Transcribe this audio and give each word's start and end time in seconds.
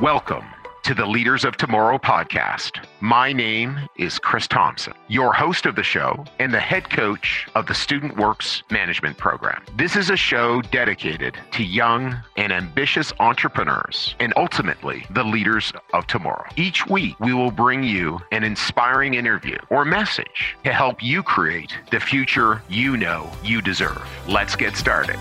Welcome 0.00 0.46
to 0.84 0.94
the 0.94 1.04
Leaders 1.04 1.44
of 1.44 1.58
Tomorrow 1.58 1.98
podcast. 1.98 2.82
My 3.00 3.34
name 3.34 3.78
is 3.98 4.18
Chris 4.18 4.48
Thompson, 4.48 4.94
your 5.08 5.34
host 5.34 5.66
of 5.66 5.76
the 5.76 5.82
show 5.82 6.24
and 6.38 6.54
the 6.54 6.58
head 6.58 6.88
coach 6.88 7.46
of 7.54 7.66
the 7.66 7.74
Student 7.74 8.16
Works 8.16 8.62
Management 8.70 9.18
Program. 9.18 9.62
This 9.76 9.96
is 9.96 10.08
a 10.08 10.16
show 10.16 10.62
dedicated 10.62 11.36
to 11.52 11.62
young 11.62 12.16
and 12.38 12.50
ambitious 12.50 13.12
entrepreneurs 13.20 14.14
and 14.20 14.32
ultimately 14.38 15.04
the 15.10 15.22
leaders 15.22 15.70
of 15.92 16.06
tomorrow. 16.06 16.46
Each 16.56 16.86
week, 16.86 17.20
we 17.20 17.34
will 17.34 17.50
bring 17.50 17.82
you 17.84 18.20
an 18.32 18.42
inspiring 18.42 19.12
interview 19.12 19.58
or 19.68 19.84
message 19.84 20.56
to 20.64 20.72
help 20.72 21.02
you 21.02 21.22
create 21.22 21.76
the 21.90 22.00
future 22.00 22.62
you 22.70 22.96
know 22.96 23.30
you 23.44 23.60
deserve. 23.60 24.02
Let's 24.26 24.56
get 24.56 24.76
started. 24.76 25.18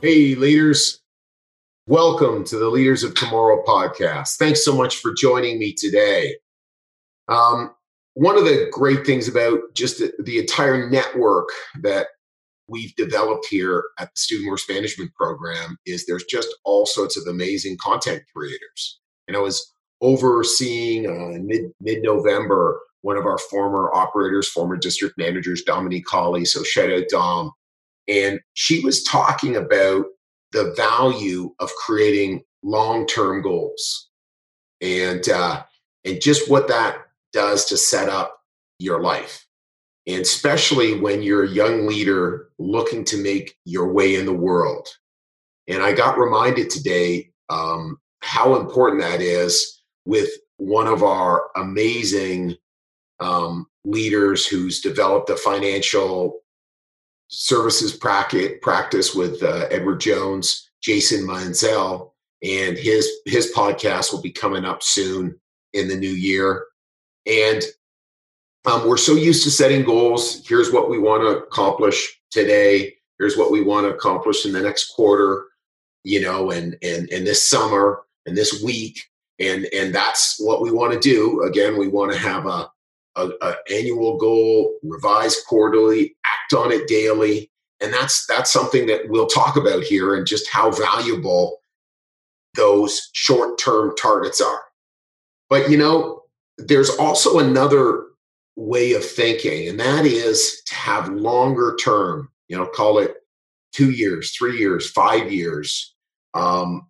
Hey, 0.00 0.34
leaders. 0.34 1.03
Welcome 1.86 2.44
to 2.44 2.56
the 2.56 2.70
Leaders 2.70 3.04
of 3.04 3.14
Tomorrow 3.14 3.62
podcast. 3.62 4.36
Thanks 4.38 4.64
so 4.64 4.74
much 4.74 4.96
for 4.96 5.12
joining 5.12 5.58
me 5.58 5.74
today. 5.74 6.34
Um, 7.28 7.74
one 8.14 8.38
of 8.38 8.44
the 8.44 8.68
great 8.72 9.04
things 9.04 9.28
about 9.28 9.58
just 9.74 9.98
the, 9.98 10.10
the, 10.22 10.38
entire 10.38 10.88
network 10.88 11.50
that 11.82 12.06
we've 12.68 12.96
developed 12.96 13.46
here 13.50 13.84
at 13.98 14.06
the 14.06 14.18
Student 14.18 14.48
Works 14.48 14.66
Management 14.66 15.12
Program 15.14 15.76
is 15.84 16.06
there's 16.06 16.24
just 16.24 16.48
all 16.64 16.86
sorts 16.86 17.18
of 17.18 17.26
amazing 17.26 17.76
content 17.82 18.22
creators. 18.34 18.98
And 19.28 19.36
I 19.36 19.40
was 19.40 19.74
overseeing 20.00 21.06
uh, 21.06 21.38
mid 21.42 21.70
mid 21.82 22.02
November 22.02 22.80
one 23.02 23.18
of 23.18 23.26
our 23.26 23.36
former 23.36 23.94
operators, 23.94 24.48
former 24.48 24.78
district 24.78 25.18
managers, 25.18 25.60
Dominique 25.60 26.06
Colley. 26.06 26.46
So 26.46 26.62
shout 26.62 26.90
out 26.90 27.10
Dom. 27.10 27.52
And 28.08 28.40
she 28.54 28.82
was 28.82 29.02
talking 29.02 29.54
about 29.54 30.06
the 30.54 30.72
value 30.76 31.54
of 31.58 31.70
creating 31.74 32.42
long-term 32.62 33.42
goals. 33.42 34.08
And 34.80 35.28
uh, 35.28 35.64
and 36.04 36.20
just 36.20 36.50
what 36.50 36.68
that 36.68 36.98
does 37.32 37.66
to 37.66 37.76
set 37.76 38.08
up 38.08 38.38
your 38.78 39.00
life. 39.00 39.46
And 40.06 40.20
especially 40.20 41.00
when 41.00 41.22
you're 41.22 41.44
a 41.44 41.48
young 41.48 41.86
leader 41.86 42.48
looking 42.58 43.04
to 43.06 43.22
make 43.22 43.56
your 43.64 43.92
way 43.92 44.14
in 44.14 44.26
the 44.26 44.32
world. 44.32 44.88
And 45.66 45.82
i 45.82 45.92
got 45.92 46.18
reminded 46.18 46.68
today 46.70 47.30
um, 47.48 47.98
how 48.20 48.56
important 48.56 49.00
that 49.02 49.20
is 49.20 49.82
with 50.04 50.28
one 50.58 50.86
of 50.86 51.02
our 51.02 51.48
amazing 51.56 52.56
um, 53.20 53.66
leaders 53.84 54.46
who's 54.46 54.80
developed 54.80 55.30
a 55.30 55.36
financial 55.36 56.40
services 57.28 57.96
practice 57.96 59.14
with 59.14 59.42
uh, 59.42 59.66
Edward 59.70 60.00
Jones, 60.00 60.70
Jason 60.82 61.26
Manzel, 61.26 62.12
and 62.42 62.76
his 62.76 63.08
his 63.26 63.52
podcast 63.52 64.12
will 64.12 64.20
be 64.20 64.30
coming 64.30 64.64
up 64.64 64.82
soon 64.82 65.38
in 65.72 65.88
the 65.88 65.96
new 65.96 66.10
year. 66.10 66.66
And 67.26 67.62
um, 68.66 68.88
we're 68.88 68.96
so 68.96 69.14
used 69.14 69.44
to 69.44 69.50
setting 69.50 69.84
goals. 69.84 70.46
Here's 70.46 70.72
what 70.72 70.90
we 70.90 70.98
want 70.98 71.22
to 71.22 71.44
accomplish 71.44 72.20
today. 72.30 72.94
Here's 73.18 73.36
what 73.36 73.50
we 73.50 73.62
want 73.62 73.86
to 73.86 73.94
accomplish 73.94 74.44
in 74.44 74.52
the 74.52 74.60
next 74.60 74.94
quarter, 74.94 75.44
you 76.02 76.20
know, 76.20 76.50
and 76.50 76.76
and 76.82 77.08
and 77.10 77.26
this 77.26 77.48
summer 77.48 78.02
and 78.26 78.36
this 78.36 78.62
week, 78.62 79.00
and 79.38 79.66
and 79.72 79.94
that's 79.94 80.36
what 80.38 80.62
we 80.62 80.70
want 80.70 80.92
to 80.92 81.00
do. 81.00 81.42
Again, 81.42 81.78
we 81.78 81.88
want 81.88 82.12
to 82.12 82.18
have 82.18 82.46
a 82.46 82.70
a, 83.16 83.30
a, 83.42 83.54
annual 83.72 84.18
goal, 84.18 84.74
revised 84.82 85.46
quarterly, 85.46 86.16
on 86.54 86.72
it 86.72 86.88
daily, 86.88 87.50
and 87.80 87.92
that's 87.92 88.26
that's 88.26 88.52
something 88.52 88.86
that 88.86 89.08
we'll 89.08 89.26
talk 89.26 89.56
about 89.56 89.82
here, 89.82 90.14
and 90.14 90.26
just 90.26 90.48
how 90.48 90.70
valuable 90.70 91.60
those 92.56 93.10
short-term 93.12 93.94
targets 93.96 94.40
are. 94.40 94.62
But 95.50 95.70
you 95.70 95.76
know, 95.76 96.22
there's 96.58 96.90
also 96.90 97.38
another 97.38 98.04
way 98.56 98.92
of 98.92 99.04
thinking, 99.04 99.68
and 99.68 99.80
that 99.80 100.06
is 100.06 100.62
to 100.66 100.74
have 100.74 101.08
longer 101.08 101.76
term. 101.82 102.30
You 102.48 102.56
know, 102.56 102.66
call 102.66 102.98
it 102.98 103.14
two 103.72 103.90
years, 103.90 104.34
three 104.36 104.58
years, 104.58 104.90
five 104.90 105.32
years 105.32 105.94
um, 106.34 106.86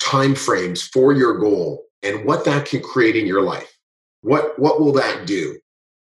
time 0.00 0.34
frames 0.34 0.82
for 0.82 1.12
your 1.12 1.38
goal, 1.38 1.86
and 2.02 2.24
what 2.24 2.44
that 2.44 2.66
can 2.66 2.82
create 2.82 3.16
in 3.16 3.26
your 3.26 3.42
life 3.42 3.76
what 4.22 4.58
what 4.58 4.80
will 4.80 4.92
that 4.92 5.26
do 5.26 5.58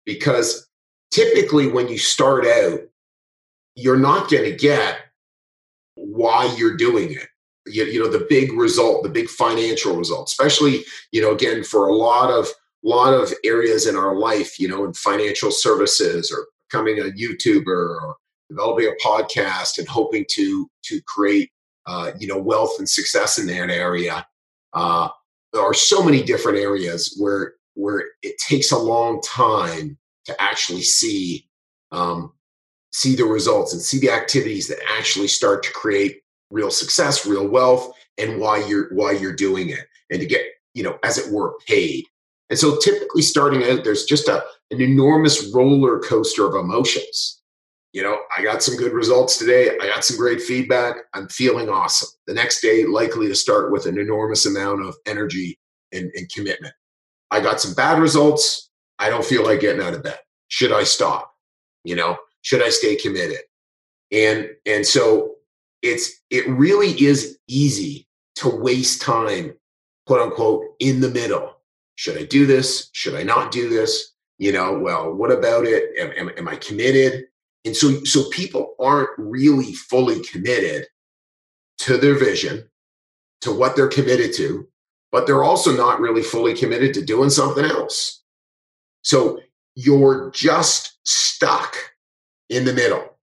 because 0.05 0.67
typically 1.11 1.67
when 1.67 1.87
you 1.87 1.97
start 1.97 2.45
out 2.45 2.79
you're 3.75 3.97
not 3.97 4.29
going 4.29 4.43
to 4.43 4.55
get 4.55 4.99
why 5.95 6.53
you're 6.57 6.77
doing 6.77 7.11
it. 7.11 7.27
You, 7.67 7.85
you 7.85 8.03
know 8.03 8.09
the 8.09 8.25
big 8.27 8.53
result 8.53 9.03
the 9.03 9.09
big 9.09 9.29
financial 9.29 9.95
result 9.95 10.27
especially 10.27 10.83
you 11.11 11.21
know 11.21 11.31
again 11.31 11.63
for 11.63 11.87
a 11.87 11.93
lot 11.93 12.31
of 12.31 12.47
lot 12.83 13.13
of 13.13 13.31
areas 13.45 13.85
in 13.85 13.95
our 13.95 14.15
life 14.15 14.59
you 14.59 14.67
know 14.67 14.83
in 14.83 14.93
financial 14.93 15.51
services 15.51 16.31
or 16.31 16.47
becoming 16.67 16.99
a 16.99 17.11
youtuber 17.11 18.01
or 18.01 18.15
developing 18.49 18.87
a 18.87 19.07
podcast 19.07 19.77
and 19.77 19.87
hoping 19.87 20.25
to 20.31 20.67
to 20.83 20.99
create 21.03 21.51
uh, 21.85 22.11
you 22.19 22.27
know 22.27 22.37
wealth 22.37 22.79
and 22.79 22.89
success 22.89 23.37
in 23.37 23.45
that 23.45 23.69
area 23.69 24.25
uh, 24.73 25.09
there 25.53 25.61
are 25.61 25.73
so 25.75 26.03
many 26.03 26.23
different 26.23 26.57
areas 26.57 27.15
where 27.19 27.53
where 27.75 28.05
it 28.23 28.35
takes 28.39 28.71
a 28.71 28.77
long 28.77 29.21
time 29.21 29.97
to 30.25 30.41
actually 30.41 30.81
see 30.81 31.47
um, 31.91 32.33
see 32.93 33.15
the 33.15 33.25
results 33.25 33.73
and 33.73 33.81
see 33.81 33.99
the 33.99 34.11
activities 34.11 34.67
that 34.67 34.79
actually 34.97 35.27
start 35.27 35.63
to 35.63 35.71
create 35.71 36.21
real 36.49 36.71
success, 36.71 37.25
real 37.25 37.47
wealth, 37.47 37.93
and 38.17 38.39
why 38.39 38.63
you're 38.65 38.93
why 38.93 39.11
you're 39.11 39.35
doing 39.35 39.69
it, 39.69 39.87
and 40.09 40.19
to 40.19 40.25
get 40.25 40.45
you 40.73 40.83
know 40.83 40.97
as 41.03 41.17
it 41.17 41.31
were 41.31 41.55
paid. 41.67 42.05
And 42.49 42.59
so, 42.59 42.77
typically, 42.77 43.21
starting 43.21 43.63
out, 43.63 43.83
there's 43.83 44.05
just 44.05 44.27
a 44.27 44.43
an 44.71 44.81
enormous 44.81 45.51
roller 45.53 45.99
coaster 45.99 46.45
of 46.45 46.55
emotions. 46.55 47.41
You 47.93 48.03
know, 48.03 48.19
I 48.37 48.41
got 48.41 48.63
some 48.63 48.77
good 48.77 48.93
results 48.93 49.37
today. 49.37 49.71
I 49.81 49.87
got 49.87 50.05
some 50.05 50.17
great 50.17 50.41
feedback. 50.41 50.95
I'm 51.13 51.27
feeling 51.27 51.67
awesome. 51.67 52.07
The 52.25 52.33
next 52.33 52.61
day, 52.61 52.85
likely 52.85 53.27
to 53.27 53.35
start 53.35 53.71
with 53.71 53.85
an 53.85 53.97
enormous 53.99 54.45
amount 54.45 54.85
of 54.85 54.95
energy 55.05 55.59
and, 55.91 56.09
and 56.15 56.31
commitment. 56.31 56.73
I 57.31 57.41
got 57.41 57.59
some 57.59 57.73
bad 57.73 57.99
results. 57.99 58.70
I 59.01 59.09
don't 59.09 59.25
feel 59.25 59.43
like 59.43 59.59
getting 59.59 59.81
out 59.81 59.95
of 59.95 60.03
bed. 60.03 60.19
Should 60.47 60.71
I 60.71 60.83
stop? 60.83 61.33
You 61.83 61.95
know, 61.95 62.17
should 62.43 62.61
I 62.63 62.69
stay 62.69 62.95
committed? 62.95 63.39
And 64.11 64.51
and 64.65 64.85
so 64.85 65.35
it's 65.81 66.11
it 66.29 66.47
really 66.47 66.89
is 67.03 67.39
easy 67.47 68.07
to 68.35 68.49
waste 68.49 69.01
time, 69.01 69.55
quote 70.05 70.21
unquote, 70.21 70.65
in 70.79 71.01
the 71.01 71.09
middle. 71.09 71.57
Should 71.95 72.17
I 72.17 72.25
do 72.25 72.45
this? 72.45 72.89
Should 72.93 73.15
I 73.15 73.23
not 73.23 73.51
do 73.51 73.69
this? 73.69 74.13
You 74.37 74.51
know, 74.51 74.77
well, 74.77 75.13
what 75.13 75.31
about 75.31 75.65
it? 75.65 75.97
Am, 75.99 76.11
am, 76.17 76.31
am 76.37 76.47
I 76.47 76.55
committed? 76.57 77.25
And 77.65 77.75
so 77.75 78.03
so 78.03 78.29
people 78.29 78.75
aren't 78.79 79.09
really 79.17 79.73
fully 79.73 80.21
committed 80.23 80.85
to 81.79 81.97
their 81.97 82.17
vision, 82.17 82.69
to 83.41 83.51
what 83.51 83.75
they're 83.75 83.87
committed 83.87 84.33
to, 84.35 84.67
but 85.11 85.25
they're 85.25 85.43
also 85.43 85.75
not 85.75 85.99
really 85.99 86.21
fully 86.21 86.53
committed 86.53 86.93
to 86.93 87.05
doing 87.05 87.31
something 87.31 87.65
else. 87.65 88.20
So 89.01 89.39
you're 89.75 90.31
just 90.31 90.97
stuck 91.03 91.75
in 92.49 92.65
the 92.65 92.73
middle. 92.73 93.17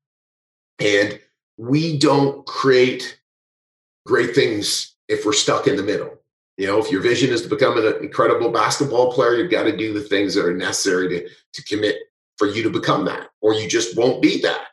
And 0.79 1.21
we 1.57 1.99
don't 1.99 2.47
create 2.47 3.21
great 4.07 4.35
things 4.35 4.95
if 5.09 5.27
we're 5.27 5.33
stuck 5.33 5.67
in 5.67 5.77
the 5.77 5.83
middle. 5.83 6.15
You 6.57 6.67
know, 6.67 6.79
if 6.79 6.91
your 6.91 7.01
vision 7.01 7.31
is 7.31 7.43
to 7.43 7.49
become 7.49 7.79
an 7.79 8.03
incredible 8.03 8.51
basketball 8.51 9.13
player, 9.13 9.37
you've 9.37 9.51
got 9.51 9.65
to 9.65 9.77
do 9.77 9.93
the 9.93 10.01
things 10.01 10.35
that 10.35 10.45
are 10.45 10.55
necessary 10.55 11.09
to, 11.09 11.29
to 11.53 11.65
commit 11.65 11.97
for 12.37 12.49
you 12.49 12.63
to 12.63 12.71
become 12.71 13.05
that, 13.05 13.29
or 13.41 13.55
you 13.55 13.69
just 13.69 13.97
won't 13.97 14.23
be 14.23 14.41
that. 14.43 14.69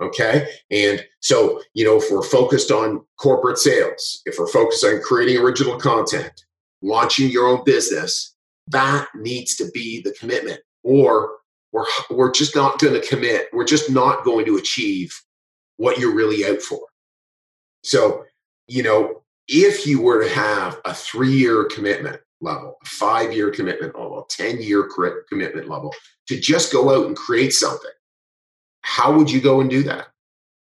Okay. 0.00 0.46
And 0.70 1.04
so, 1.20 1.62
you 1.72 1.84
know, 1.84 1.96
if 1.96 2.04
we're 2.10 2.22
focused 2.22 2.70
on 2.70 3.04
corporate 3.18 3.58
sales, 3.58 4.22
if 4.26 4.38
we're 4.38 4.46
focused 4.46 4.84
on 4.84 5.00
creating 5.02 5.38
original 5.38 5.78
content, 5.78 6.44
launching 6.82 7.30
your 7.30 7.46
own 7.46 7.64
business, 7.64 8.35
that 8.68 9.08
needs 9.14 9.56
to 9.56 9.70
be 9.72 10.00
the 10.02 10.12
commitment. 10.12 10.60
Or 10.82 11.30
we're, 11.72 11.84
we're 12.10 12.32
just 12.32 12.54
not 12.54 12.78
going 12.78 13.00
to 13.00 13.06
commit. 13.06 13.48
We're 13.52 13.64
just 13.64 13.90
not 13.90 14.24
going 14.24 14.46
to 14.46 14.56
achieve 14.56 15.12
what 15.76 15.98
you're 15.98 16.14
really 16.14 16.46
out 16.46 16.62
for. 16.62 16.80
So, 17.84 18.24
you 18.66 18.82
know, 18.82 19.22
if 19.48 19.86
you 19.86 20.00
were 20.00 20.24
to 20.24 20.34
have 20.34 20.80
a 20.84 20.94
three 20.94 21.32
year 21.32 21.64
commitment 21.64 22.20
level, 22.40 22.76
a 22.82 22.86
five 22.86 23.32
year 23.32 23.50
commitment 23.50 23.94
level, 23.94 24.20
a 24.20 24.28
10 24.28 24.60
year 24.60 24.88
commitment 25.28 25.68
level 25.68 25.94
to 26.28 26.38
just 26.38 26.72
go 26.72 26.94
out 26.94 27.06
and 27.06 27.16
create 27.16 27.52
something, 27.52 27.90
how 28.82 29.12
would 29.16 29.30
you 29.30 29.40
go 29.40 29.60
and 29.60 29.70
do 29.70 29.82
that? 29.84 30.08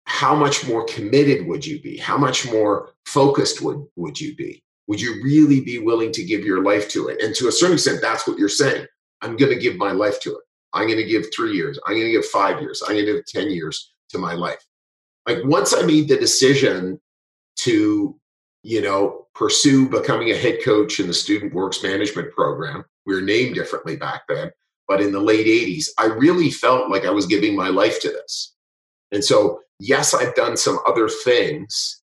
How 0.05 0.35
much 0.35 0.67
more 0.67 0.85
committed 0.85 1.47
would 1.47 1.65
you 1.65 1.81
be? 1.81 1.97
How 1.97 2.17
much 2.17 2.49
more 2.51 2.89
focused 3.05 3.61
would, 3.61 3.83
would 3.95 4.19
you 4.19 4.35
be? 4.35 4.61
Would 4.87 5.01
you 5.01 5.21
really 5.23 5.61
be 5.61 5.79
willing 5.79 6.11
to 6.13 6.23
give 6.23 6.45
your 6.45 6.63
life 6.63 6.89
to 6.89 7.07
it? 7.07 7.21
And 7.21 7.33
to 7.35 7.47
a 7.47 7.51
certain 7.51 7.75
extent, 7.75 8.01
that's 8.01 8.27
what 8.27 8.37
you're 8.37 8.49
saying. 8.49 8.85
I'm 9.21 9.35
going 9.37 9.51
to 9.51 9.59
give 9.59 9.77
my 9.77 9.91
life 9.91 10.19
to 10.21 10.31
it. 10.31 10.43
I'm 10.73 10.87
going 10.87 10.99
to 10.99 11.05
give 11.05 11.25
three 11.35 11.53
years. 11.53 11.79
I'm 11.85 11.93
going 11.93 12.05
to 12.05 12.11
give 12.11 12.25
five 12.25 12.61
years. 12.61 12.83
I'm 12.83 12.93
going 12.93 13.05
to 13.05 13.13
give 13.13 13.25
10 13.25 13.49
years 13.51 13.93
to 14.09 14.17
my 14.17 14.33
life. 14.33 14.63
Like 15.27 15.39
once 15.43 15.73
I 15.73 15.81
made 15.83 16.07
the 16.07 16.17
decision 16.17 16.99
to 17.57 18.19
you 18.65 18.81
know, 18.81 19.27
pursue 19.35 19.87
becoming 19.87 20.31
a 20.31 20.35
head 20.35 20.57
coach 20.65 20.99
in 20.99 21.05
the 21.05 21.13
student 21.13 21.53
works 21.53 21.83
management 21.83 22.33
program. 22.33 22.83
We 23.05 23.13
were 23.13 23.21
named 23.21 23.53
differently 23.53 23.95
back 23.95 24.23
then, 24.27 24.49
but 24.87 25.01
in 25.01 25.11
the 25.11 25.19
late 25.19 25.45
80s, 25.45 25.89
I 25.99 26.05
really 26.05 26.49
felt 26.49 26.89
like 26.89 27.05
I 27.05 27.11
was 27.11 27.27
giving 27.27 27.55
my 27.55 27.69
life 27.69 28.01
to 28.01 28.09
this. 28.09 28.55
And 29.11 29.23
so, 29.23 29.59
yes, 29.79 30.15
I've 30.15 30.33
done 30.33 30.57
some 30.57 30.79
other 30.87 31.07
things 31.07 32.01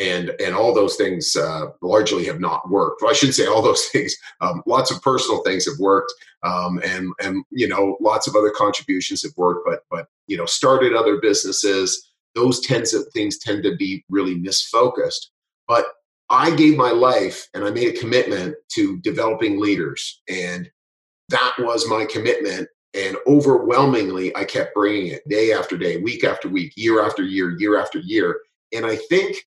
and 0.00 0.32
and 0.40 0.54
all 0.54 0.74
those 0.74 0.96
things 0.96 1.36
uh, 1.36 1.66
largely 1.82 2.24
have 2.24 2.40
not 2.40 2.70
worked. 2.70 3.02
Well, 3.02 3.10
I 3.10 3.14
shouldn't 3.14 3.36
say 3.36 3.46
all 3.46 3.62
those 3.62 3.86
things. 3.92 4.16
Um, 4.40 4.62
lots 4.66 4.90
of 4.90 5.02
personal 5.02 5.42
things 5.42 5.66
have 5.66 5.78
worked, 5.78 6.12
um, 6.42 6.80
and 6.84 7.12
and 7.22 7.44
you 7.50 7.68
know 7.68 7.96
lots 8.00 8.26
of 8.26 8.34
other 8.34 8.50
contributions 8.50 9.22
have 9.22 9.36
worked. 9.36 9.66
But 9.66 9.84
but 9.90 10.08
you 10.26 10.36
know 10.36 10.46
started 10.46 10.94
other 10.94 11.20
businesses. 11.20 12.10
Those 12.34 12.60
tends 12.60 12.94
of 12.94 13.06
things 13.12 13.38
tend 13.38 13.62
to 13.64 13.76
be 13.76 14.04
really 14.08 14.36
misfocused. 14.36 15.26
But 15.68 15.86
I 16.30 16.54
gave 16.54 16.76
my 16.76 16.92
life 16.92 17.48
and 17.54 17.64
I 17.64 17.70
made 17.70 17.88
a 17.88 17.98
commitment 17.98 18.54
to 18.74 18.98
developing 18.98 19.60
leaders, 19.60 20.22
and 20.28 20.70
that 21.28 21.54
was 21.58 21.88
my 21.88 22.06
commitment. 22.06 22.68
And 22.92 23.16
overwhelmingly, 23.28 24.34
I 24.34 24.44
kept 24.44 24.74
bringing 24.74 25.08
it 25.08 25.28
day 25.28 25.52
after 25.52 25.76
day, 25.76 25.98
week 25.98 26.24
after 26.24 26.48
week, 26.48 26.72
year 26.76 27.04
after 27.04 27.22
year, 27.22 27.56
year 27.56 27.78
after 27.78 28.00
year. 28.00 28.40
And 28.72 28.84
I 28.84 28.96
think 28.96 29.46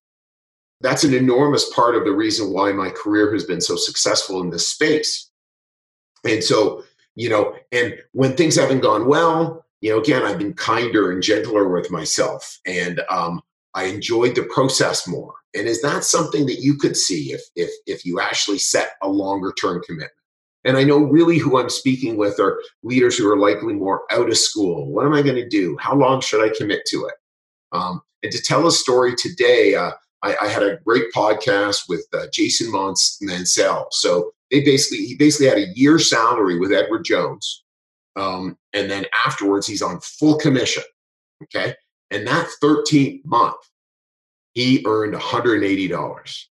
that's 0.80 1.04
an 1.04 1.14
enormous 1.14 1.72
part 1.72 1.94
of 1.94 2.04
the 2.04 2.12
reason 2.12 2.52
why 2.52 2.72
my 2.72 2.90
career 2.90 3.32
has 3.32 3.44
been 3.44 3.60
so 3.60 3.76
successful 3.76 4.40
in 4.40 4.50
this 4.50 4.68
space. 4.68 5.30
And 6.24 6.42
so, 6.42 6.84
you 7.14 7.28
know, 7.28 7.54
and 7.72 7.94
when 8.12 8.36
things 8.36 8.56
haven't 8.56 8.80
gone 8.80 9.06
well, 9.06 9.64
you 9.80 9.90
know, 9.90 9.98
again, 9.98 10.22
I've 10.22 10.38
been 10.38 10.54
kinder 10.54 11.12
and 11.12 11.22
gentler 11.22 11.68
with 11.68 11.90
myself, 11.90 12.58
and 12.66 13.02
um, 13.10 13.42
I 13.74 13.84
enjoyed 13.84 14.34
the 14.34 14.44
process 14.44 15.06
more. 15.06 15.34
And 15.54 15.68
is 15.68 15.82
that 15.82 16.04
something 16.04 16.46
that 16.46 16.60
you 16.60 16.74
could 16.76 16.96
see 16.96 17.32
if 17.32 17.42
if 17.54 17.70
if 17.86 18.04
you 18.04 18.18
actually 18.18 18.58
set 18.58 18.92
a 19.02 19.08
longer 19.08 19.52
term 19.60 19.82
commitment? 19.84 20.12
And 20.64 20.78
I 20.78 20.84
know 20.84 20.98
really 20.98 21.38
who 21.38 21.58
I'm 21.58 21.68
speaking 21.68 22.16
with 22.16 22.40
are 22.40 22.60
leaders 22.82 23.18
who 23.18 23.30
are 23.30 23.38
likely 23.38 23.74
more 23.74 24.04
out 24.10 24.30
of 24.30 24.38
school. 24.38 24.90
What 24.90 25.04
am 25.04 25.12
I 25.12 25.20
going 25.20 25.36
to 25.36 25.48
do? 25.48 25.76
How 25.78 25.94
long 25.94 26.22
should 26.22 26.42
I 26.42 26.56
commit 26.56 26.86
to 26.86 27.04
it? 27.04 27.14
Um, 27.72 28.00
and 28.22 28.32
to 28.32 28.40
tell 28.40 28.66
a 28.66 28.72
story 28.72 29.14
today, 29.14 29.74
uh, 29.74 29.92
I, 30.24 30.34
I 30.42 30.48
had 30.48 30.62
a 30.62 30.78
great 30.78 31.12
podcast 31.14 31.82
with 31.88 32.06
uh, 32.12 32.26
Jason 32.32 32.72
Mansell. 32.72 33.88
So 33.90 34.32
they 34.50 34.62
basically 34.64 35.04
he 35.06 35.16
basically 35.16 35.46
had 35.46 35.58
a 35.58 35.72
year 35.74 35.98
salary 35.98 36.58
with 36.58 36.72
Edward 36.72 37.04
Jones, 37.04 37.62
um, 38.16 38.56
and 38.72 38.90
then 38.90 39.04
afterwards 39.26 39.66
he's 39.66 39.82
on 39.82 40.00
full 40.00 40.38
commission. 40.38 40.82
Okay, 41.44 41.74
and 42.10 42.26
that 42.26 42.48
13th 42.62 43.24
month 43.24 43.56
he 44.54 44.82
earned 44.86 45.12
180 45.12 45.88
dollars. 45.88 46.48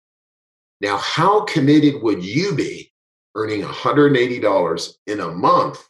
Now, 0.80 0.96
how 0.96 1.44
committed 1.44 2.02
would 2.02 2.24
you 2.24 2.54
be 2.54 2.92
earning 3.36 3.62
180 3.62 4.40
dollars 4.40 4.98
in 5.06 5.20
a 5.20 5.30
month? 5.30 5.86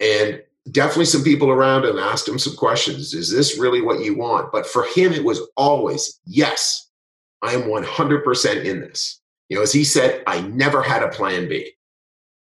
And 0.00 0.42
definitely 0.70 1.04
some 1.06 1.22
people 1.22 1.50
around 1.50 1.84
him 1.84 1.98
asked 1.98 2.28
him 2.28 2.38
some 2.38 2.56
questions. 2.56 3.14
Is 3.14 3.30
this 3.30 3.58
really 3.58 3.80
what 3.80 4.00
you 4.00 4.16
want? 4.16 4.52
But 4.52 4.66
for 4.66 4.84
him, 4.94 5.12
it 5.12 5.24
was 5.24 5.40
always 5.56 6.20
yes. 6.24 6.88
I 7.42 7.52
am 7.52 7.62
100% 7.62 8.64
in 8.64 8.80
this. 8.80 9.20
You 9.48 9.56
know, 9.56 9.62
as 9.62 9.72
he 9.72 9.84
said, 9.84 10.22
I 10.26 10.40
never 10.40 10.82
had 10.82 11.02
a 11.02 11.08
plan 11.08 11.48
B. 11.48 11.72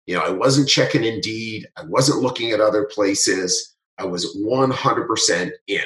You 0.05 0.15
know, 0.15 0.21
I 0.21 0.29
wasn't 0.29 0.69
checking 0.69 1.03
Indeed, 1.03 1.67
I 1.75 1.83
wasn't 1.83 2.21
looking 2.21 2.51
at 2.51 2.61
other 2.61 2.85
places. 2.85 3.75
I 3.97 4.05
was 4.05 4.37
100% 4.37 5.51
in. 5.67 5.81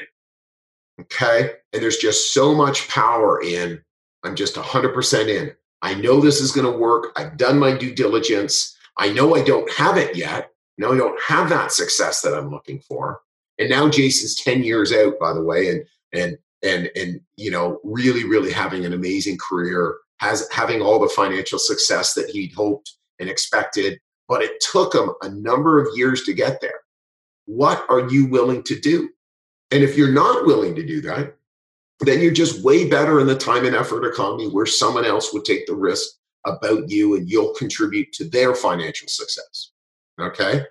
Okay. 1.00 1.52
And 1.74 1.82
there's 1.82 1.98
just 1.98 2.34
so 2.34 2.54
much 2.54 2.88
power 2.88 3.42
in, 3.42 3.82
I'm 4.24 4.36
just 4.36 4.56
100% 4.56 5.28
in. 5.28 5.56
I 5.82 5.96
know 5.96 6.20
this 6.20 6.40
is 6.40 6.52
going 6.52 6.72
to 6.72 6.78
work. 6.78 7.12
I've 7.16 7.38
done 7.38 7.58
my 7.58 7.76
due 7.76 7.96
diligence. 7.96 8.78
I 8.98 9.12
know 9.12 9.36
I 9.36 9.44
don't 9.44 9.72
have 9.72 9.98
it 9.98 10.16
yet. 10.16 10.51
No, 10.78 10.94
I 10.94 10.98
don't 10.98 11.22
have 11.22 11.50
that 11.50 11.72
success 11.72 12.22
that 12.22 12.34
I'm 12.34 12.50
looking 12.50 12.80
for. 12.80 13.20
And 13.60 13.70
now 13.70 13.90
Jason's 13.90 14.36
10 14.36 14.64
years 14.64 14.92
out, 14.92 15.20
by 15.20 15.34
the 15.34 15.44
way, 15.44 15.70
and 15.70 15.86
and 16.14 16.38
and 16.64 16.90
and 16.96 17.22
you 17.38 17.52
know 17.52 17.80
really 17.84 18.24
really 18.26 18.52
having 18.52 18.86
an 18.86 18.94
amazing 18.94 19.38
career 19.38 19.98
has 20.18 20.48
having 20.52 20.82
all 20.82 21.00
the 21.00 21.10
financial 21.10 21.60
success 21.60 22.14
that 22.14 22.30
he'd 22.30 22.54
hoped 22.54 22.94
and 23.20 23.30
expected 23.30 24.00
but 24.28 24.42
it 24.42 24.64
took 24.72 24.94
him 24.94 25.12
a 25.22 25.30
number 25.30 25.80
of 25.80 25.90
years 25.94 26.24
to 26.24 26.34
get 26.34 26.62
there. 26.62 26.80
What 27.46 27.86
are 27.90 28.10
you 28.10 28.28
willing 28.28 28.64
to 28.64 28.80
do? 28.80 29.10
And 29.72 29.84
if 29.84 29.98
you're 29.98 30.12
not 30.12 30.46
willing 30.46 30.74
to 30.76 30.86
do 30.86 31.02
that 31.02 31.36
then 32.02 32.20
you're 32.20 32.32
just 32.32 32.64
way 32.64 32.90
better 32.90 33.20
in 33.20 33.28
the 33.28 33.38
time 33.38 33.66
and 33.66 33.76
effort 33.76 34.06
economy 34.06 34.48
where 34.48 34.66
someone 34.66 35.06
else 35.06 35.34
would 35.34 35.46
take 35.46 35.68
the 35.68 35.76
risk 35.76 36.10
about 36.46 36.90
you 36.90 37.16
and 37.16 37.30
you'll 37.30 37.54
contribute 37.54 38.12
to 38.14 38.28
their 38.28 38.56
financial 38.56 39.08
success 39.08 39.72
okay? 40.20 40.66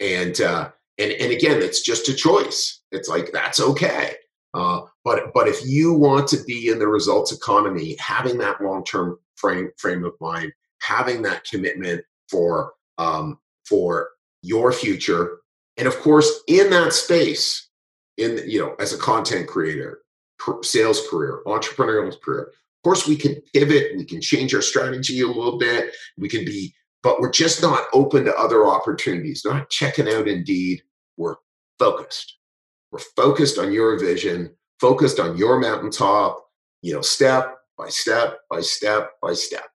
And 0.00 0.40
uh 0.40 0.70
and 0.98 1.12
and 1.12 1.32
again 1.32 1.62
it's 1.62 1.82
just 1.82 2.08
a 2.08 2.14
choice. 2.14 2.80
It's 2.92 3.08
like 3.08 3.32
that's 3.32 3.60
okay. 3.60 4.16
Uh, 4.56 4.80
but 5.04 5.34
but 5.34 5.48
if 5.48 5.60
you 5.66 5.92
want 5.92 6.26
to 6.28 6.42
be 6.44 6.68
in 6.68 6.78
the 6.78 6.88
results 6.88 7.30
economy, 7.30 7.94
having 8.00 8.38
that 8.38 8.60
long 8.62 8.82
term 8.84 9.18
frame 9.36 9.70
frame 9.76 10.02
of 10.04 10.14
mind, 10.20 10.50
having 10.80 11.20
that 11.22 11.44
commitment 11.44 12.02
for 12.30 12.72
um, 12.96 13.38
for 13.66 14.08
your 14.42 14.72
future, 14.72 15.38
and 15.76 15.86
of 15.86 15.98
course 15.98 16.40
in 16.48 16.70
that 16.70 16.94
space, 16.94 17.68
in 18.16 18.40
you 18.46 18.58
know 18.58 18.74
as 18.78 18.94
a 18.94 18.98
content 18.98 19.46
creator, 19.46 20.00
sales 20.62 21.06
career, 21.10 21.42
entrepreneurial 21.46 22.18
career, 22.22 22.44
of 22.44 22.82
course 22.82 23.06
we 23.06 23.16
can 23.16 23.36
pivot, 23.52 23.96
we 23.96 24.06
can 24.06 24.22
change 24.22 24.54
our 24.54 24.62
strategy 24.62 25.20
a 25.20 25.26
little 25.26 25.58
bit, 25.58 25.94
we 26.16 26.30
can 26.30 26.46
be, 26.46 26.74
but 27.06 27.20
we're 27.20 27.30
just 27.30 27.62
not 27.62 27.84
open 27.92 28.24
to 28.24 28.34
other 28.34 28.66
opportunities. 28.66 29.44
Not 29.44 29.70
checking 29.70 30.08
out 30.08 30.26
Indeed. 30.26 30.82
We're 31.16 31.36
focused. 31.78 32.36
We're 32.90 32.98
focused 32.98 33.58
on 33.58 33.72
your 33.72 33.96
vision 33.96 34.50
focused 34.80 35.20
on 35.20 35.36
your 35.36 35.60
mountaintop, 35.60 36.44
you 36.82 36.92
know, 36.92 37.02
step 37.02 37.54
by 37.78 37.88
step 37.90 38.38
by 38.50 38.60
step 38.60 39.12
by 39.22 39.34
step. 39.34 39.68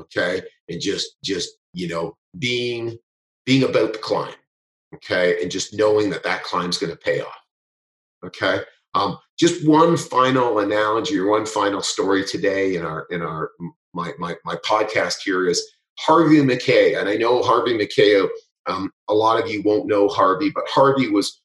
Okay. 0.00 0.40
And 0.70 0.80
just, 0.80 1.16
just, 1.22 1.50
you 1.74 1.86
know, 1.86 2.16
being, 2.38 2.96
being 3.44 3.64
about 3.64 3.92
the 3.92 3.98
climb. 3.98 4.32
Okay. 4.94 5.42
And 5.42 5.50
just 5.50 5.74
knowing 5.74 6.08
that 6.10 6.24
that 6.24 6.44
climb's 6.44 6.78
going 6.78 6.92
to 6.92 6.98
pay 6.98 7.20
off. 7.20 7.44
Okay. 8.24 8.60
Um, 8.94 9.18
just 9.38 9.68
one 9.68 9.98
final 9.98 10.60
analogy 10.60 11.18
or 11.18 11.28
one 11.28 11.44
final 11.44 11.82
story 11.82 12.24
today 12.24 12.76
in 12.76 12.86
our, 12.86 13.06
in 13.10 13.20
our, 13.20 13.50
my, 13.92 14.12
my, 14.18 14.34
my 14.46 14.54
podcast 14.56 15.16
here 15.22 15.46
is 15.46 15.62
Harvey 16.00 16.42
Mackay, 16.42 16.94
And 16.94 17.08
I 17.08 17.16
know 17.16 17.42
Harvey 17.42 17.76
Mackay, 17.76 18.22
um, 18.66 18.90
a 19.08 19.14
lot 19.14 19.42
of 19.42 19.50
you 19.50 19.62
won't 19.62 19.86
know 19.86 20.08
Harvey, 20.08 20.50
but 20.50 20.64
Harvey 20.66 21.10
was, 21.10 21.40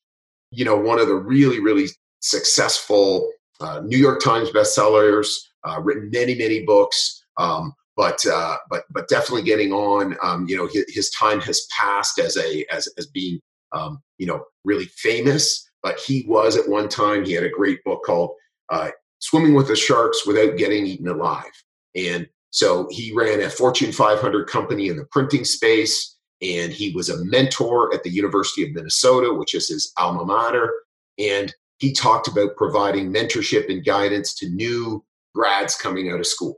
you 0.52 0.64
know, 0.64 0.78
one 0.78 1.00
of 1.00 1.08
the 1.08 1.16
really, 1.16 1.60
really 1.60 1.88
successful 2.22 3.30
uh, 3.60 3.82
New 3.84 3.98
York 3.98 4.22
Times 4.22 4.50
bestsellers, 4.50 5.28
uh, 5.64 5.82
written 5.82 6.10
many, 6.12 6.36
many 6.36 6.64
books. 6.64 7.24
Um, 7.38 7.74
but 7.98 8.26
uh, 8.26 8.58
but 8.70 8.84
but 8.90 9.08
definitely 9.08 9.44
getting 9.44 9.72
on. 9.72 10.18
Um, 10.22 10.48
you 10.48 10.58
know, 10.58 10.68
his, 10.68 10.86
his, 10.90 11.10
time 11.12 11.40
has 11.42 11.66
passed 11.72 12.20
as 12.20 12.36
a 12.38 12.66
as 12.74 12.90
as 12.98 13.08
being 13.08 13.40
um, 13.72 14.02
you 14.18 14.26
know 14.26 14.44
really 14.66 14.86
famous. 14.86 15.70
But 15.82 16.00
he 16.00 16.26
was 16.28 16.58
at 16.58 16.68
one 16.68 16.90
time. 16.90 17.26
He 17.26 17.34
had 17.34 17.44
a 17.44 17.50
great 17.50 17.84
book 17.86 18.04
called 18.06 18.32
uh, 18.70 18.90
"Swimming 19.20 19.54
with 19.54 19.70
the 19.70 19.78
Sharks 19.78 20.28
Without 20.28 20.58
Getting 20.58 20.86
Eaten 20.86 21.08
Alive," 21.08 21.64
and 21.96 22.28
so 22.56 22.88
he 22.90 23.12
ran 23.14 23.42
a 23.42 23.50
Fortune 23.50 23.92
500 23.92 24.48
company 24.48 24.88
in 24.88 24.96
the 24.96 25.04
printing 25.12 25.44
space, 25.44 26.16
and 26.42 26.72
he 26.72 26.92
was 26.92 27.10
a 27.10 27.26
mentor 27.26 27.94
at 27.94 28.04
the 28.04 28.10
University 28.10 28.64
of 28.64 28.74
Minnesota, 28.74 29.34
which 29.34 29.54
is 29.54 29.68
his 29.68 29.92
alma 29.98 30.24
mater. 30.24 30.74
And 31.20 31.54
he 31.80 31.92
talked 31.92 32.30
about 32.30 32.56
providing 32.56 33.12
mentorship 33.12 33.70
and 33.70 33.84
guidance 33.84 34.34
to 34.36 34.48
new 34.48 35.04
grads 35.36 35.76
coming 35.76 36.10
out 36.10 36.22
of 36.22 36.28
school. 36.28 36.56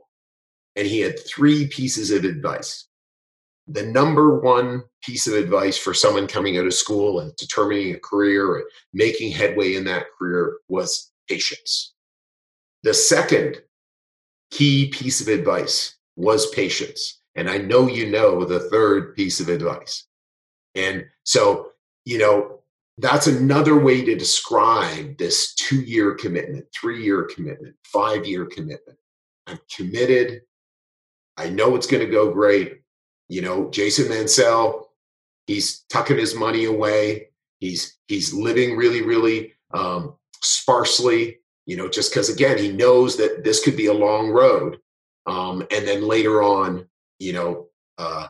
And 0.76 0.86
he 0.86 1.00
had 1.00 1.18
three 1.26 1.66
pieces 1.66 2.12
of 2.12 2.22
advice. 2.22 2.86
The 3.66 3.82
number 3.82 4.38
one 4.38 4.84
piece 5.02 5.26
of 5.26 5.34
advice 5.34 5.76
for 5.76 5.94
someone 5.94 6.28
coming 6.28 6.58
out 6.58 6.66
of 6.66 6.74
school 6.74 7.18
and 7.18 7.34
determining 7.34 7.92
a 7.92 7.98
career 7.98 8.58
and 8.58 8.64
making 8.92 9.32
headway 9.32 9.74
in 9.74 9.82
that 9.86 10.06
career 10.16 10.58
was 10.68 11.10
patience. 11.28 11.92
The 12.84 12.94
second 12.94 13.62
key 14.50 14.88
piece 14.88 15.20
of 15.20 15.28
advice 15.28 15.96
was 16.16 16.50
patience. 16.50 17.20
And 17.34 17.48
I 17.48 17.58
know 17.58 17.86
you 17.86 18.10
know 18.10 18.44
the 18.44 18.60
third 18.60 19.14
piece 19.14 19.40
of 19.40 19.48
advice. 19.48 20.06
And 20.74 21.04
so, 21.24 21.72
you 22.04 22.18
know, 22.18 22.60
that's 22.98 23.28
another 23.28 23.78
way 23.78 24.04
to 24.04 24.16
describe 24.16 25.18
this 25.18 25.54
two 25.54 25.80
year 25.82 26.14
commitment, 26.14 26.66
three 26.74 27.02
year 27.04 27.28
commitment, 27.32 27.76
five 27.84 28.26
year 28.26 28.46
commitment. 28.46 28.98
I'm 29.46 29.58
committed. 29.74 30.42
I 31.36 31.48
know 31.48 31.76
it's 31.76 31.86
going 31.86 32.04
to 32.04 32.10
go 32.10 32.32
great. 32.32 32.80
You 33.28 33.42
know, 33.42 33.70
Jason 33.70 34.08
Mansell, 34.08 34.90
he's 35.46 35.84
tucking 35.90 36.18
his 36.18 36.34
money 36.34 36.64
away. 36.64 37.28
He's 37.60 37.98
he's 38.08 38.34
living 38.34 38.76
really, 38.76 39.02
really 39.02 39.52
um, 39.72 40.16
sparsely. 40.42 41.38
You 41.68 41.76
know, 41.78 41.88
just 41.88 42.10
because 42.12 42.30
again 42.30 42.58
he 42.58 42.72
knows 42.72 43.16
that 43.18 43.44
this 43.44 43.62
could 43.64 43.76
be 43.78 43.86
a 43.88 43.94
long 43.94 44.30
road. 44.30 44.78
um, 45.28 45.62
and 45.70 45.86
then 45.86 46.02
later 46.08 46.42
on, 46.42 46.88
you 47.20 47.32
know, 47.34 47.68
uh, 47.98 48.28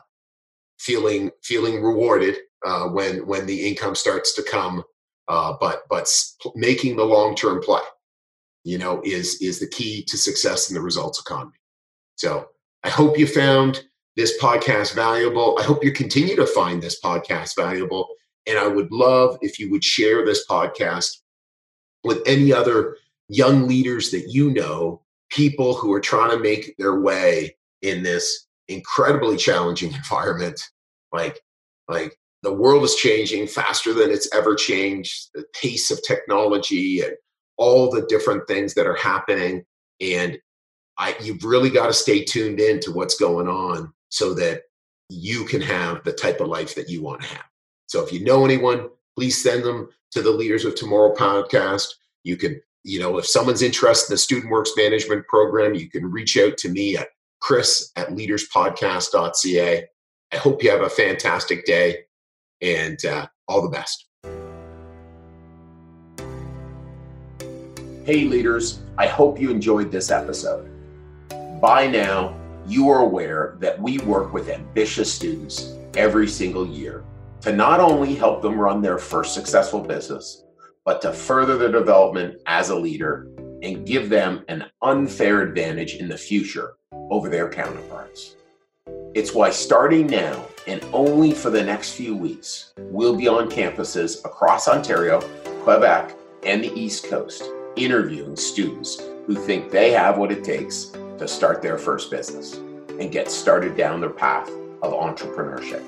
feeling 0.79 1.31
feeling 1.43 1.81
rewarded 1.83 2.37
uh, 2.65 2.87
when 2.89 3.25
when 3.27 3.45
the 3.47 3.67
income 3.67 3.95
starts 3.95 4.33
to 4.35 4.43
come. 4.43 4.83
Uh, 5.29 5.55
but 5.61 5.83
but 5.89 6.07
making 6.55 6.97
the 6.97 7.05
long 7.05 7.35
term 7.35 7.61
play, 7.61 7.81
you 8.65 8.77
know, 8.77 9.01
is 9.05 9.41
is 9.41 9.59
the 9.59 9.67
key 9.67 10.03
to 10.05 10.17
success 10.17 10.69
in 10.69 10.75
the 10.75 10.81
results 10.81 11.19
economy. 11.21 11.53
So 12.15 12.49
I 12.83 12.89
hope 12.89 13.17
you 13.19 13.27
found 13.27 13.83
this 14.17 14.37
podcast 14.41 14.95
valuable. 14.95 15.57
I 15.59 15.63
hope 15.63 15.83
you 15.83 15.93
continue 15.93 16.35
to 16.37 16.47
find 16.47 16.81
this 16.83 16.99
podcast 17.01 17.55
valuable. 17.55 18.09
And 18.47 18.57
I 18.59 18.67
would 18.67 18.91
love 18.91 19.37
if 19.41 19.59
you 19.59 19.71
would 19.71 19.83
share 19.83 20.25
this 20.25 20.47
podcast 20.47 21.19
with 22.03 22.21
any 22.25 22.53
other 22.53 22.97
young 23.29 23.67
leaders 23.67 24.11
that 24.11 24.27
you 24.29 24.51
know, 24.51 25.01
people 25.29 25.75
who 25.75 25.93
are 25.93 26.01
trying 26.01 26.31
to 26.31 26.39
make 26.39 26.75
their 26.77 26.99
way 26.99 27.55
in 27.81 28.03
this 28.03 28.47
incredibly 28.67 29.37
challenging 29.37 29.93
environment. 29.95 30.61
Like, 31.13 31.39
like 31.87 32.17
the 32.43 32.53
world 32.53 32.83
is 32.83 32.95
changing 32.95 33.47
faster 33.47 33.93
than 33.93 34.11
it's 34.11 34.33
ever 34.33 34.55
changed. 34.55 35.29
The 35.33 35.45
pace 35.53 35.91
of 35.91 36.03
technology 36.03 37.01
and 37.01 37.13
all 37.57 37.89
the 37.89 38.05
different 38.07 38.47
things 38.47 38.73
that 38.73 38.87
are 38.87 38.95
happening. 38.95 39.63
And 39.99 40.39
I, 40.97 41.15
you've 41.21 41.43
really 41.43 41.69
got 41.69 41.87
to 41.87 41.93
stay 41.93 42.23
tuned 42.23 42.59
in 42.59 42.79
to 42.81 42.91
what's 42.91 43.15
going 43.15 43.47
on 43.47 43.93
so 44.09 44.33
that 44.35 44.63
you 45.09 45.43
can 45.45 45.61
have 45.61 46.03
the 46.03 46.13
type 46.13 46.39
of 46.39 46.47
life 46.47 46.75
that 46.75 46.89
you 46.89 47.01
want 47.01 47.21
to 47.21 47.27
have. 47.29 47.45
So 47.87 48.03
if 48.03 48.13
you 48.13 48.23
know 48.23 48.45
anyone, 48.45 48.89
please 49.17 49.41
send 49.41 49.63
them 49.63 49.89
to 50.11 50.21
the 50.21 50.31
Leaders 50.31 50.65
of 50.65 50.75
Tomorrow 50.75 51.15
podcast. 51.15 51.87
You 52.23 52.37
can, 52.37 52.61
you 52.83 52.99
know, 52.99 53.17
if 53.17 53.25
someone's 53.25 53.61
interested 53.61 54.11
in 54.11 54.13
the 54.13 54.17
Student 54.17 54.51
Works 54.51 54.71
Management 54.77 55.27
Program, 55.27 55.73
you 55.73 55.89
can 55.89 56.09
reach 56.09 56.37
out 56.37 56.57
to 56.57 56.69
me 56.69 56.97
at 56.97 57.09
chris 57.41 57.91
at 57.95 58.09
leaderspodcast.ca. 58.09 59.85
I 60.31 60.35
hope 60.37 60.63
you 60.63 60.71
have 60.71 60.81
a 60.81 60.89
fantastic 60.89 61.65
day 61.65 61.99
and 62.61 63.03
uh, 63.05 63.27
all 63.47 63.61
the 63.61 63.69
best. 63.69 64.05
Hey, 68.05 68.23
leaders, 68.23 68.79
I 68.97 69.07
hope 69.07 69.39
you 69.39 69.51
enjoyed 69.51 69.91
this 69.91 70.09
episode. 70.09 70.69
By 71.61 71.87
now, 71.87 72.35
you 72.65 72.89
are 72.89 72.99
aware 72.99 73.55
that 73.59 73.79
we 73.79 73.99
work 73.99 74.33
with 74.33 74.49
ambitious 74.49 75.11
students 75.11 75.73
every 75.95 76.27
single 76.27 76.65
year 76.65 77.03
to 77.41 77.53
not 77.53 77.79
only 77.79 78.15
help 78.15 78.41
them 78.41 78.59
run 78.59 78.81
their 78.81 78.97
first 78.97 79.33
successful 79.33 79.79
business, 79.79 80.43
but 80.89 81.03
to 81.03 81.13
further 81.13 81.55
their 81.55 81.71
development 81.71 82.41
as 82.47 82.69
a 82.69 82.75
leader 82.75 83.27
and 83.61 83.85
give 83.85 84.09
them 84.09 84.43
an 84.47 84.65
unfair 84.81 85.43
advantage 85.43 85.93
in 85.93 86.09
the 86.09 86.17
future 86.17 86.77
over 87.11 87.29
their 87.29 87.47
counterparts. 87.47 88.35
It's 89.13 89.31
why 89.31 89.51
starting 89.51 90.07
now 90.07 90.43
and 90.65 90.83
only 90.91 91.31
for 91.31 91.51
the 91.51 91.63
next 91.63 91.91
few 91.91 92.15
weeks, 92.15 92.73
we'll 92.75 93.15
be 93.15 93.27
on 93.27 93.51
campuses 93.51 94.25
across 94.25 94.67
Ontario, 94.67 95.21
Quebec, 95.61 96.15
and 96.43 96.63
the 96.63 96.73
East 96.73 97.05
Coast 97.05 97.43
interviewing 97.75 98.35
students 98.35 98.99
who 99.27 99.35
think 99.35 99.69
they 99.69 99.91
have 99.91 100.17
what 100.17 100.31
it 100.31 100.43
takes 100.43 100.85
to 101.19 101.27
start 101.27 101.61
their 101.61 101.77
first 101.77 102.09
business 102.09 102.55
and 102.99 103.11
get 103.11 103.29
started 103.29 103.77
down 103.77 104.01
their 104.01 104.09
path 104.09 104.49
of 104.81 104.93
entrepreneurship. 104.93 105.83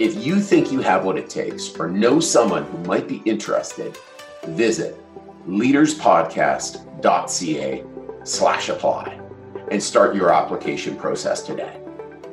If 0.00 0.26
you 0.26 0.40
think 0.40 0.72
you 0.72 0.80
have 0.80 1.04
what 1.04 1.16
it 1.16 1.30
takes 1.30 1.72
or 1.78 1.88
know 1.88 2.18
someone 2.18 2.64
who 2.64 2.78
might 2.78 3.06
be 3.06 3.22
interested, 3.24 3.96
visit 4.48 5.00
leaderspodcast.ca 5.46 7.84
slash 8.24 8.68
apply 8.68 9.20
and 9.70 9.80
start 9.82 10.14
your 10.14 10.30
application 10.32 10.94
process 10.96 11.42
today. 11.42 11.80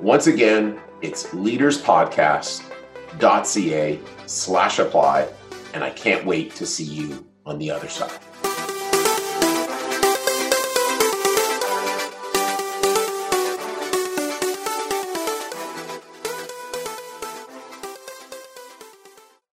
Once 0.02 0.28
again, 0.28 0.80
it's 1.02 1.26
leaderspodcast.ca 1.28 4.00
slash 4.26 4.80
apply, 4.80 5.28
and 5.74 5.84
I 5.84 5.90
can't 5.92 6.26
wait 6.26 6.56
to 6.56 6.66
see 6.66 6.84
you 6.84 7.26
on 7.46 7.60
the 7.60 7.70
other 7.72 7.90
side. 7.90 8.20